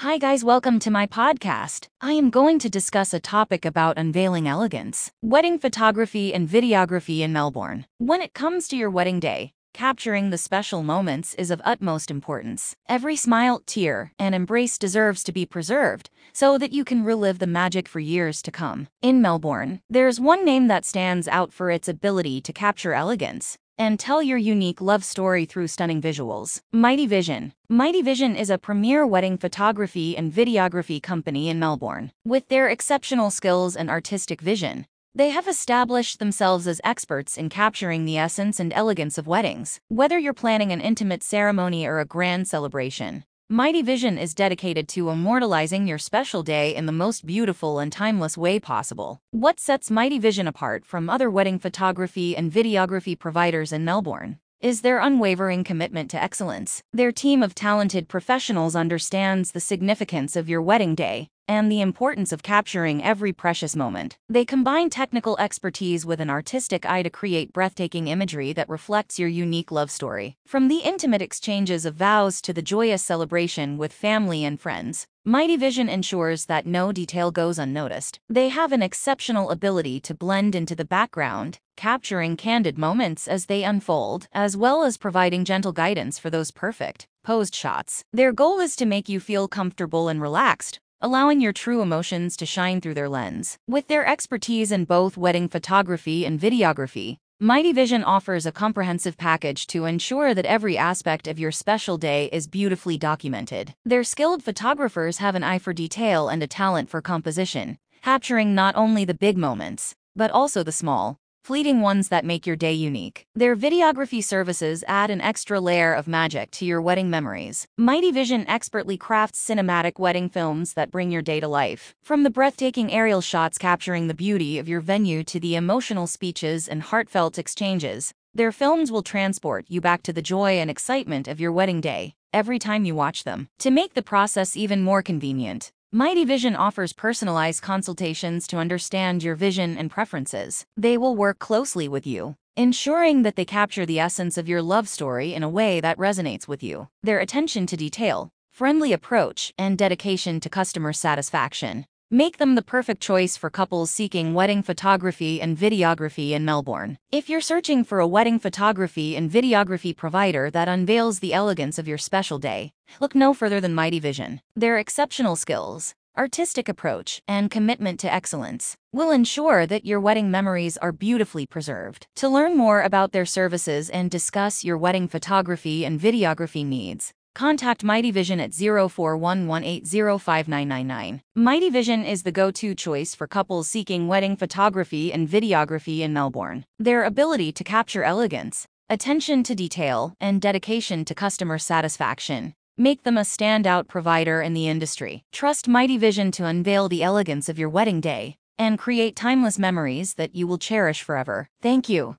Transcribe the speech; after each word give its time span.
Hi, 0.00 0.18
guys, 0.18 0.44
welcome 0.44 0.78
to 0.80 0.90
my 0.90 1.06
podcast. 1.06 1.88
I 2.02 2.12
am 2.12 2.28
going 2.28 2.58
to 2.58 2.68
discuss 2.68 3.14
a 3.14 3.18
topic 3.18 3.64
about 3.64 3.96
unveiling 3.96 4.46
elegance, 4.46 5.10
wedding 5.22 5.58
photography, 5.58 6.34
and 6.34 6.46
videography 6.46 7.20
in 7.20 7.32
Melbourne. 7.32 7.86
When 7.96 8.20
it 8.20 8.34
comes 8.34 8.68
to 8.68 8.76
your 8.76 8.90
wedding 8.90 9.20
day, 9.20 9.54
capturing 9.72 10.28
the 10.28 10.36
special 10.36 10.82
moments 10.82 11.32
is 11.36 11.50
of 11.50 11.62
utmost 11.64 12.10
importance. 12.10 12.76
Every 12.86 13.16
smile, 13.16 13.62
tear, 13.64 14.12
and 14.18 14.34
embrace 14.34 14.76
deserves 14.76 15.24
to 15.24 15.32
be 15.32 15.46
preserved 15.46 16.10
so 16.34 16.58
that 16.58 16.74
you 16.74 16.84
can 16.84 17.02
relive 17.02 17.38
the 17.38 17.46
magic 17.46 17.88
for 17.88 17.98
years 17.98 18.42
to 18.42 18.52
come. 18.52 18.88
In 19.00 19.22
Melbourne, 19.22 19.80
there's 19.88 20.20
one 20.20 20.44
name 20.44 20.68
that 20.68 20.84
stands 20.84 21.26
out 21.26 21.54
for 21.54 21.70
its 21.70 21.88
ability 21.88 22.42
to 22.42 22.52
capture 22.52 22.92
elegance 22.92 23.56
and 23.78 23.98
tell 23.98 24.22
your 24.22 24.38
unique 24.38 24.80
love 24.80 25.04
story 25.04 25.44
through 25.44 25.68
stunning 25.68 26.00
visuals. 26.00 26.60
Mighty 26.72 27.06
Vision. 27.06 27.52
Mighty 27.68 28.02
Vision 28.02 28.36
is 28.36 28.50
a 28.50 28.58
premier 28.58 29.06
wedding 29.06 29.36
photography 29.38 30.16
and 30.16 30.32
videography 30.32 31.02
company 31.02 31.48
in 31.48 31.58
Melbourne. 31.58 32.12
With 32.24 32.48
their 32.48 32.68
exceptional 32.68 33.30
skills 33.30 33.76
and 33.76 33.90
artistic 33.90 34.40
vision, 34.40 34.86
they 35.14 35.30
have 35.30 35.48
established 35.48 36.18
themselves 36.18 36.66
as 36.66 36.80
experts 36.84 37.38
in 37.38 37.48
capturing 37.48 38.04
the 38.04 38.18
essence 38.18 38.60
and 38.60 38.72
elegance 38.74 39.16
of 39.16 39.26
weddings. 39.26 39.80
Whether 39.88 40.18
you're 40.18 40.34
planning 40.34 40.72
an 40.72 40.80
intimate 40.80 41.22
ceremony 41.22 41.86
or 41.86 41.98
a 41.98 42.04
grand 42.04 42.48
celebration, 42.48 43.24
Mighty 43.48 43.80
Vision 43.80 44.18
is 44.18 44.34
dedicated 44.34 44.88
to 44.88 45.08
immortalizing 45.08 45.86
your 45.86 45.98
special 45.98 46.42
day 46.42 46.74
in 46.74 46.86
the 46.86 46.92
most 46.92 47.24
beautiful 47.24 47.78
and 47.78 47.92
timeless 47.92 48.36
way 48.36 48.58
possible. 48.58 49.20
What 49.30 49.60
sets 49.60 49.88
Mighty 49.88 50.18
Vision 50.18 50.48
apart 50.48 50.84
from 50.84 51.08
other 51.08 51.30
wedding 51.30 51.60
photography 51.60 52.36
and 52.36 52.50
videography 52.50 53.16
providers 53.16 53.72
in 53.72 53.84
Melbourne? 53.84 54.40
is 54.58 54.80
their 54.80 54.98
unwavering 54.98 55.62
commitment 55.62 56.10
to 56.10 56.20
excellence. 56.20 56.82
Their 56.92 57.12
team 57.12 57.42
of 57.42 57.54
talented 57.54 58.08
professionals 58.08 58.74
understands 58.74 59.52
the 59.52 59.60
significance 59.60 60.34
of 60.34 60.48
your 60.48 60.62
wedding 60.62 60.94
day 60.94 61.28
and 61.48 61.70
the 61.70 61.80
importance 61.80 62.32
of 62.32 62.42
capturing 62.42 63.02
every 63.02 63.32
precious 63.32 63.76
moment. 63.76 64.18
They 64.28 64.44
combine 64.44 64.90
technical 64.90 65.36
expertise 65.38 66.04
with 66.04 66.20
an 66.20 66.30
artistic 66.30 66.84
eye 66.84 67.02
to 67.02 67.10
create 67.10 67.52
breathtaking 67.52 68.08
imagery 68.08 68.52
that 68.52 68.68
reflects 68.68 69.18
your 69.18 69.28
unique 69.28 69.70
love 69.70 69.90
story. 69.90 70.36
From 70.46 70.68
the 70.68 70.78
intimate 70.78 71.22
exchanges 71.22 71.84
of 71.84 71.94
vows 71.94 72.40
to 72.42 72.52
the 72.52 72.62
joyous 72.62 73.02
celebration 73.02 73.78
with 73.78 73.92
family 73.92 74.44
and 74.44 74.60
friends, 74.60 75.06
Mighty 75.28 75.56
Vision 75.56 75.88
ensures 75.88 76.44
that 76.44 76.66
no 76.66 76.92
detail 76.92 77.32
goes 77.32 77.58
unnoticed. 77.58 78.20
They 78.28 78.48
have 78.48 78.70
an 78.70 78.80
exceptional 78.80 79.50
ability 79.50 79.98
to 80.02 80.14
blend 80.14 80.54
into 80.54 80.76
the 80.76 80.84
background, 80.84 81.58
capturing 81.76 82.36
candid 82.36 82.78
moments 82.78 83.26
as 83.26 83.46
they 83.46 83.64
unfold, 83.64 84.28
as 84.32 84.56
well 84.56 84.84
as 84.84 84.96
providing 84.96 85.44
gentle 85.44 85.72
guidance 85.72 86.16
for 86.16 86.30
those 86.30 86.52
perfect, 86.52 87.08
posed 87.24 87.56
shots. 87.56 88.04
Their 88.12 88.32
goal 88.32 88.60
is 88.60 88.76
to 88.76 88.86
make 88.86 89.08
you 89.08 89.18
feel 89.18 89.48
comfortable 89.48 90.08
and 90.08 90.22
relaxed, 90.22 90.78
allowing 91.00 91.40
your 91.40 91.52
true 91.52 91.82
emotions 91.82 92.36
to 92.36 92.46
shine 92.46 92.80
through 92.80 92.94
their 92.94 93.08
lens. 93.08 93.58
With 93.68 93.88
their 93.88 94.06
expertise 94.06 94.72
in 94.72 94.84
both 94.84 95.16
wedding 95.16 95.48
photography 95.48 96.24
and 96.24 96.40
videography, 96.40 97.18
Mighty 97.38 97.72
Vision 97.72 98.02
offers 98.02 98.46
a 98.46 98.52
comprehensive 98.52 99.18
package 99.18 99.66
to 99.66 99.84
ensure 99.84 100.32
that 100.32 100.46
every 100.46 100.78
aspect 100.78 101.28
of 101.28 101.38
your 101.38 101.52
special 101.52 101.98
day 101.98 102.30
is 102.32 102.46
beautifully 102.46 102.96
documented. 102.96 103.74
Their 103.84 104.04
skilled 104.04 104.42
photographers 104.42 105.18
have 105.18 105.34
an 105.34 105.44
eye 105.44 105.58
for 105.58 105.74
detail 105.74 106.28
and 106.28 106.42
a 106.42 106.46
talent 106.46 106.88
for 106.88 107.02
composition, 107.02 107.76
capturing 108.02 108.54
not 108.54 108.74
only 108.74 109.04
the 109.04 109.12
big 109.12 109.36
moments, 109.36 109.94
but 110.14 110.30
also 110.30 110.62
the 110.62 110.72
small, 110.72 111.18
fleeting 111.46 111.80
ones 111.80 112.08
that 112.08 112.24
make 112.24 112.44
your 112.44 112.56
day 112.56 112.72
unique. 112.72 113.24
Their 113.36 113.54
videography 113.54 114.20
services 114.20 114.82
add 114.88 115.10
an 115.10 115.20
extra 115.20 115.60
layer 115.60 115.94
of 115.94 116.08
magic 116.08 116.50
to 116.58 116.64
your 116.64 116.82
wedding 116.82 117.08
memories. 117.08 117.68
Mighty 117.78 118.10
Vision 118.10 118.44
expertly 118.48 118.96
crafts 118.96 119.48
cinematic 119.48 120.00
wedding 120.00 120.28
films 120.28 120.74
that 120.74 120.90
bring 120.90 121.12
your 121.12 121.22
day 121.22 121.38
to 121.38 121.46
life. 121.46 121.94
From 122.02 122.24
the 122.24 122.30
breathtaking 122.30 122.92
aerial 122.92 123.20
shots 123.20 123.58
capturing 123.58 124.08
the 124.08 124.22
beauty 124.26 124.58
of 124.58 124.68
your 124.68 124.80
venue 124.80 125.22
to 125.22 125.38
the 125.38 125.54
emotional 125.54 126.08
speeches 126.08 126.66
and 126.66 126.82
heartfelt 126.82 127.38
exchanges, 127.38 128.12
their 128.34 128.50
films 128.50 128.90
will 128.90 129.04
transport 129.04 129.66
you 129.68 129.80
back 129.80 130.02
to 130.02 130.12
the 130.12 130.22
joy 130.22 130.58
and 130.58 130.68
excitement 130.68 131.28
of 131.28 131.38
your 131.38 131.52
wedding 131.52 131.80
day 131.80 132.16
every 132.32 132.58
time 132.58 132.84
you 132.84 132.94
watch 132.94 133.24
them. 133.24 133.48
To 133.60 133.70
make 133.70 133.94
the 133.94 134.02
process 134.02 134.56
even 134.56 134.82
more 134.82 135.00
convenient, 135.00 135.70
Mighty 135.92 136.24
Vision 136.24 136.56
offers 136.56 136.92
personalized 136.92 137.62
consultations 137.62 138.48
to 138.48 138.58
understand 138.58 139.22
your 139.22 139.36
vision 139.36 139.78
and 139.78 139.88
preferences. 139.88 140.66
They 140.76 140.98
will 140.98 141.14
work 141.14 141.38
closely 141.38 141.86
with 141.86 142.04
you, 142.04 142.34
ensuring 142.56 143.22
that 143.22 143.36
they 143.36 143.44
capture 143.44 143.86
the 143.86 144.00
essence 144.00 144.36
of 144.36 144.48
your 144.48 144.62
love 144.62 144.88
story 144.88 145.32
in 145.32 145.44
a 145.44 145.48
way 145.48 145.80
that 145.80 145.96
resonates 145.96 146.48
with 146.48 146.60
you. 146.60 146.88
Their 147.04 147.20
attention 147.20 147.66
to 147.68 147.76
detail, 147.76 148.30
friendly 148.50 148.92
approach, 148.92 149.54
and 149.56 149.78
dedication 149.78 150.40
to 150.40 150.48
customer 150.48 150.92
satisfaction 150.92 151.86
Make 152.10 152.36
them 152.36 152.54
the 152.54 152.62
perfect 152.62 153.02
choice 153.02 153.36
for 153.36 153.50
couples 153.50 153.90
seeking 153.90 154.32
wedding 154.32 154.62
photography 154.62 155.40
and 155.40 155.58
videography 155.58 156.30
in 156.30 156.44
Melbourne. 156.44 156.98
If 157.10 157.28
you're 157.28 157.40
searching 157.40 157.82
for 157.82 157.98
a 157.98 158.06
wedding 158.06 158.38
photography 158.38 159.16
and 159.16 159.28
videography 159.28 159.96
provider 159.96 160.48
that 160.52 160.68
unveils 160.68 161.18
the 161.18 161.34
elegance 161.34 161.80
of 161.80 161.88
your 161.88 161.98
special 161.98 162.38
day, 162.38 162.70
look 163.00 163.16
no 163.16 163.34
further 163.34 163.60
than 163.60 163.74
Mighty 163.74 163.98
Vision. 163.98 164.40
Their 164.54 164.78
exceptional 164.78 165.34
skills, 165.34 165.96
artistic 166.16 166.68
approach, 166.68 167.22
and 167.26 167.50
commitment 167.50 167.98
to 168.00 168.14
excellence 168.14 168.76
will 168.92 169.10
ensure 169.10 169.66
that 169.66 169.84
your 169.84 169.98
wedding 169.98 170.30
memories 170.30 170.76
are 170.76 170.92
beautifully 170.92 171.44
preserved. 171.44 172.06
To 172.14 172.28
learn 172.28 172.56
more 172.56 172.82
about 172.82 173.10
their 173.10 173.26
services 173.26 173.90
and 173.90 174.12
discuss 174.12 174.62
your 174.62 174.78
wedding 174.78 175.08
photography 175.08 175.84
and 175.84 176.00
videography 176.00 176.64
needs, 176.64 177.12
Contact 177.36 177.84
Mighty 177.84 178.10
Vision 178.10 178.40
at 178.40 178.50
0411805999. 178.52 181.20
Mighty 181.34 181.68
Vision 181.68 182.02
is 182.02 182.22
the 182.22 182.32
go-to 182.32 182.74
choice 182.74 183.14
for 183.14 183.26
couples 183.26 183.68
seeking 183.68 184.08
wedding 184.08 184.36
photography 184.36 185.12
and 185.12 185.28
videography 185.28 186.00
in 186.00 186.14
Melbourne. 186.14 186.64
Their 186.78 187.04
ability 187.04 187.52
to 187.52 187.62
capture 187.62 188.02
elegance, 188.02 188.66
attention 188.88 189.42
to 189.42 189.54
detail, 189.54 190.14
and 190.18 190.40
dedication 190.40 191.04
to 191.04 191.14
customer 191.14 191.58
satisfaction 191.58 192.54
make 192.78 193.02
them 193.02 193.18
a 193.18 193.22
standout 193.22 193.86
provider 193.86 194.40
in 194.40 194.54
the 194.54 194.68
industry. 194.68 195.22
Trust 195.30 195.68
Mighty 195.68 195.98
Vision 195.98 196.30
to 196.32 196.46
unveil 196.46 196.88
the 196.88 197.02
elegance 197.02 197.50
of 197.50 197.58
your 197.58 197.68
wedding 197.68 198.00
day 198.00 198.38
and 198.58 198.78
create 198.78 199.14
timeless 199.14 199.58
memories 199.58 200.14
that 200.14 200.34
you 200.34 200.46
will 200.46 200.58
cherish 200.58 201.02
forever. 201.02 201.48
Thank 201.60 201.90
you. 201.90 202.14